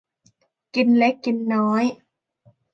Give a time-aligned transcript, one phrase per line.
[0.75, 1.83] กินเล็กกินน้อย